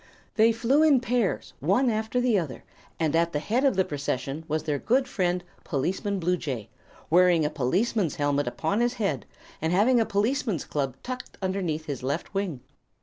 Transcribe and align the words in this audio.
They 0.35 0.51
flew 0.51 0.81
in 0.81 0.99
pairs, 0.99 1.53
one 1.59 1.87
after 1.91 2.19
the 2.19 2.35
other, 2.39 2.63
and 2.99 3.15
at 3.15 3.33
the 3.33 3.39
head 3.39 3.63
of 3.63 3.75
the 3.75 3.85
procession 3.85 4.43
was 4.47 4.63
their 4.63 4.79
good 4.79 5.07
friend 5.07 5.43
Policeman 5.63 6.19
Bluejay, 6.19 6.69
wearing 7.11 7.45
a 7.45 7.51
policeman's 7.51 8.15
helmet 8.15 8.47
upon 8.47 8.79
his 8.79 8.95
head 8.95 9.27
and 9.61 9.71
having 9.71 9.99
a 9.99 10.05
policeman's 10.07 10.65
club 10.65 10.95
tucked 11.03 11.37
underneath 11.39 11.85
his 11.85 12.01
left 12.01 12.33
wing. 12.33 12.61